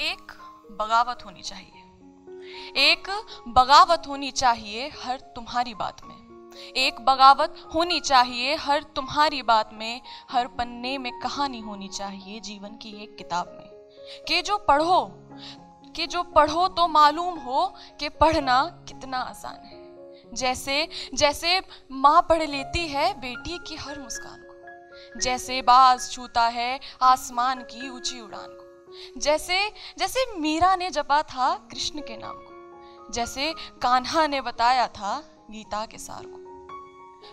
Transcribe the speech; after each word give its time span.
एक 0.00 0.32
बगावत 0.70 1.18
होनी 1.24 1.42
चाहिए। 1.42 1.82
एक 2.76 3.26
बगावत 3.48 4.02
होनी 4.08 4.30
चाहिए 4.30 4.88
हर 4.88 5.20
तुम्हारी 5.20 5.74
बात 5.74 5.96
में। 6.04 6.16
एक 6.76 7.00
बगावत 7.00 7.54
होनी 7.74 8.00
चाहिए 8.00 8.54
हर 8.54 8.82
तुम्हारी 8.82 9.42
बात 9.42 9.70
में। 9.72 10.00
हर 10.30 10.46
पन्ने 10.46 10.98
में 10.98 11.20
कहानी 11.20 11.60
होनी 11.60 11.88
चाहिए 11.88 12.40
जीवन 12.40 12.68
की 12.68 13.02
एक 13.02 13.16
किताब 13.16 13.48
में। 13.48 13.66
कि 14.28 14.42
जो 14.42 14.58
पढ़ो, 14.58 15.10
कि 15.96 16.06
जो 16.06 16.22
पढ़ो 16.22 16.68
तो 16.68 16.88
मालूम 16.88 17.38
हो 17.38 17.74
कि 18.00 18.08
पढ़ना 18.08 18.84
कितना 18.88 19.18
आसान 19.18 19.66
है। 19.66 19.80
जैसे 20.34 20.88
जैसे 21.14 21.62
माँ 21.92 22.22
पढ़ 22.22 22.42
लेती 22.42 22.88
है 22.88 23.20
बेटी 23.20 23.58
की 23.58 23.76
हर 23.76 24.00
मुस्कान 24.00 24.38
को। 24.40 25.20
जैसे 25.20 25.62
बाज 25.62 26.10
छूता 26.10 26.42
है 26.42 26.80
आसमान 27.02 27.62
की 27.62 27.90
ऊँची 27.90 28.20
उड़ान 28.20 28.48
को। 28.48 28.69
जैसे 29.18 29.58
जैसे 29.98 30.24
मीरा 30.38 30.74
ने 30.76 30.90
जपा 30.90 31.22
था 31.24 31.52
कृष्ण 31.70 32.00
के 32.00 32.16
नाम 32.16 32.36
को, 32.36 33.12
जैसे 33.12 33.52
कान्हा 33.82 34.26
ने 34.26 34.40
बताया 34.40 34.86
था 34.88 35.16
गीता 35.50 35.84
के 35.86 35.98
सार 35.98 36.24
को। 36.24 36.38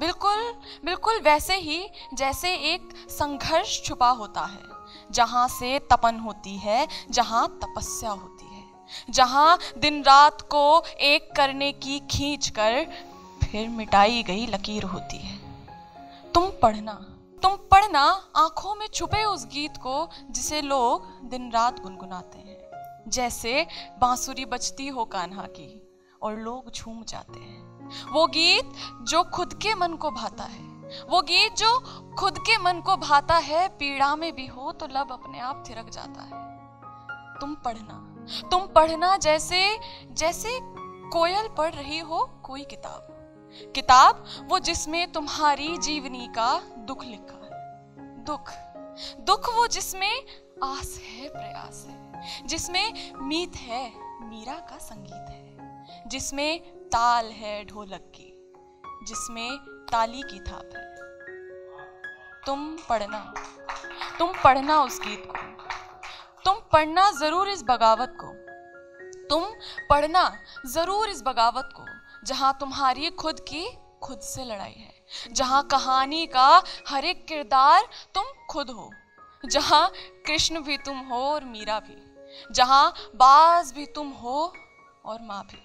बिल्कुल 0.00 0.52
बिल्कुल 0.84 1.20
वैसे 1.20 1.56
ही, 1.56 1.86
जैसे 2.14 2.54
एक 2.72 2.88
संघर्ष 3.10 3.82
छुपा 3.82 4.08
होता 4.10 4.40
है, 4.42 4.62
जहाँ 5.10 5.46
से 5.48 5.78
तपन 5.92 6.18
होती 6.18 6.56
है, 6.56 6.86
जहाँ 7.10 7.46
तपस्या 7.58 8.10
होती 8.10 8.46
है, 8.46 8.64
जहाँ 9.10 9.58
दिन 9.78 10.02
रात 10.02 10.40
को 10.50 10.82
एक 11.02 11.30
करने 11.36 11.72
की 11.74 11.98
खींच 12.10 12.48
कर 12.48 12.84
फिर 13.42 13.68
मिटाई 13.68 14.22
गई 14.22 14.46
लकीर 14.46 14.84
होती 14.84 15.18
है। 15.18 15.38
तुम 16.32 16.50
पढ़ना 16.62 16.92
तुम 17.42 17.56
पढ़ना 17.56 18.00
आँखों 18.36 18.74
में 18.74 18.86
छुपे 18.86 19.24
उस 19.24 19.46
गीत 19.46 19.76
को 19.76 20.08
जिसे 20.30 20.60
लोग 20.62 21.06
दिन 21.24 21.50
रात 21.50 21.80
गुनगुनाते 21.80 22.38
हैं। 22.38 23.04
जैसे 23.08 23.66
बांसुरी 24.00 24.44
बजती 24.44 24.86
हो 24.88 25.04
कान्हा 25.04 25.42
की 25.42 25.68
और 26.22 26.36
लोग 26.36 26.70
झूम 26.70 27.02
जाते 27.04 27.38
हैं। 27.38 28.10
वो 28.12 28.26
गीत 28.26 28.72
जो 29.02 29.22
खुद 29.24 29.54
के 29.54 29.74
मन 29.74 29.94
को 29.94 30.10
भाता 30.10 30.44
है। 30.44 30.68
वो 31.10 31.22
गीत 31.22 31.56
जो 31.56 31.78
खुद 32.18 32.38
के 32.38 32.58
मन 32.58 32.80
को 32.80 32.96
भाता 32.96 33.36
है, 33.36 33.68
पीड़ा 33.68 34.14
में 34.16 34.34
भी 34.34 34.46
हो 34.46 34.72
तो 34.72 34.86
लब 34.86 35.12
अपने 35.12 35.40
आप 35.40 35.64
थिरक 35.68 35.90
जाता 35.90 36.22
है। 36.22 37.38
तुम 37.40 37.54
पढ़ना 37.54 38.06
तुम 38.50 38.66
पढ़ना 38.66 39.16
जैसे 39.16 39.78
जैसे 40.12 40.58
कोयल 41.10 41.48
पढ़ 41.48 41.74
रही 41.74 41.98
हो 41.98 42.24
कोई 42.44 42.64
किताब। 42.64 43.06
किताब 43.74 44.24
वो 44.48 44.58
जिसमें 44.58 45.12
तुम्हारी 45.12 45.76
जीवनी 45.78 46.26
का 46.26 46.50
दुख 46.90 47.04
लिखा 47.04 47.44
है। 47.44 47.50
दुख। 48.24 48.50
दुख 49.20 49.54
वो 49.54 49.66
जिसमें 49.66 50.22
आस 50.62 51.00
है, 51.02 51.28
प्रयास 51.28 51.86
है। 51.88 52.12
जिसमें 52.46 53.12
मीत 53.14 53.56
है, 53.56 53.92
मीरा 54.28 54.54
का 54.54 54.78
संगीत 54.78 55.30
है। 55.30 55.84
जिसमें 56.08 56.60
ताल 56.88 57.26
है, 57.26 57.64
ढोलक 57.64 58.12
की। 58.16 58.52
जिसमें 59.06 59.58
ताली 59.92 60.22
की 60.22 60.40
थाप 60.40 60.70
है। 60.76 60.96
तुम 62.46 62.76
पढ़ना। 62.88 63.34
तुम 64.18 64.32
पढ़ना 64.44 64.82
उस 64.82 65.00
गीत 65.00 65.28
को। 65.30 65.62
तुम 66.44 66.54
पढ़ना 66.54 67.10
ज़रूर 67.10 67.48
इस 67.48 67.62
बगावत 67.62 68.18
को। 68.20 68.28
तुम 69.28 69.44
पढ़ना 69.90 70.42
ज़रूर 70.66 71.08
इस 71.08 71.22
बगावत 71.22 71.68
को, 71.76 71.84
जहाँ 72.26 72.56
तुम्हारी 72.60 73.10
खुद 73.10 73.40
की 73.40 73.89
खुद 74.02 74.20
से 74.20 74.44
लड़ाई 74.44 74.72
है। 74.72 75.34
जहाँ 75.34 75.62
कहानी 75.62 76.26
का 76.26 76.62
हर 76.88 77.04
एक 77.04 77.24
किरदार 77.26 77.88
तुम 78.14 78.24
खुद 78.50 78.70
हो, 78.70 78.90
जहाँ 79.44 79.90
कृष्ण 80.26 80.60
भी 80.60 80.76
तुम 80.78 80.98
हो 81.00 81.18
और 81.24 81.44
मीरा 81.44 81.78
भी, 81.80 81.96
जहाँ 82.50 82.92
बाज 83.16 83.72
भी 83.72 83.86
तुम 83.86 84.08
हो 84.14 84.52
और 85.04 85.22
माँ 85.22 85.42
भी, 85.44 85.58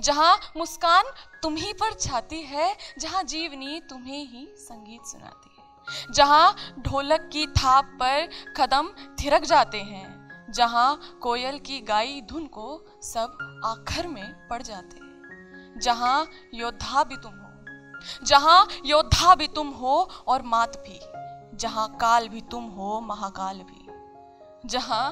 जहाँ 0.00 0.38
मुस्कान 0.56 1.04
तुम 1.42 1.56
ही 1.56 1.72
पर 1.72 1.92
छाती 1.92 2.40
है, 2.42 2.74
जहाँ 2.98 3.22
जीवनी 3.24 3.80
तुम्हें 3.80 4.24
ही 4.24 4.46
संगीत 4.58 5.06
सुनाती 5.06 5.50
है, 5.50 6.12
जहाँ 6.12 6.74
ढोलक 6.80 7.28
की 7.32 7.46
थाप 7.48 7.96
पर 8.00 8.28
कदम 8.56 8.88
थिरक 9.20 9.44
जाते 9.44 9.78
हैं, 9.80 10.52
जहाँ 10.52 11.18
कोयल 11.22 11.58
की 11.58 11.80
गाई 11.82 12.20
धुन 12.24 12.46
को 12.48 12.84
सब 13.04 13.38
आखिर 13.66 14.06
में 14.06 14.48
पड़ 14.48 14.62
जाते 14.62 14.96
हैं, 14.96 15.80
जहाँ 15.82 16.28
योद्धा 16.54 17.02
भी 17.04 17.16
तुम 17.16 17.32
हो 17.32 17.43
जहाँ 18.24 18.66
योद्धा 18.86 19.34
भी 19.34 19.48
तुम 19.48 19.68
हो 19.72 19.96
और 20.26 20.42
मात 20.42 20.76
भी, 20.78 20.98
जहाँ 21.56 21.88
काल 21.96 22.28
भी 22.28 22.40
तुम 22.40 22.64
हो, 22.64 23.00
महाकाल 23.00 23.62
भी, 23.62 24.68
जहाँ 24.68 25.06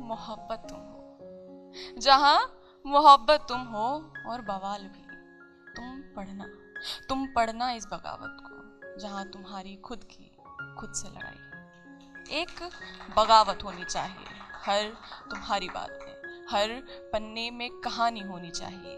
मोहब्बत 0.00 0.66
तुम 0.70 0.78
हो, 0.78 2.00
जहाँ 2.00 2.38
मोहब्बत 2.84 3.46
तुम 3.48 3.60
हो 3.66 3.86
और 4.28 4.40
बवाल 4.40 4.82
भी, 4.82 5.06
तुम 5.76 6.00
पढ़ना 6.16 6.46
तुम 7.08 7.26
पढ़ना 7.26 7.70
इस 7.72 7.86
बगावत 7.86 8.36
को, 8.40 9.00
जहाँ 9.00 9.24
तुम्हारी 9.24 9.76
खुद 9.76 10.04
की, 10.04 10.30
खुद 10.80 10.92
से 10.94 11.08
लड़ाई। 11.08 12.40
एक 12.40 12.62
बगावत 13.16 13.64
होनी 13.64 13.84
चाहिए, 13.84 14.26
हर 14.64 14.88
तुम्हारी 15.30 15.68
बात 15.68 15.98
में, 16.02 16.46
हर 16.50 16.68
पन्ने 17.12 17.50
में 17.50 17.70
कहानी 17.80 18.20
होनी 18.20 18.50
चाहिए, 18.50 18.96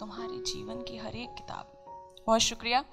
तुम्हारे 0.00 0.38
जीवन 0.44 0.82
की 0.82 0.96
हर 0.98 1.16
एक 1.16 1.34
किताब 1.34 1.72
बहुत 2.26 2.40
शुक्रिया। 2.40 2.84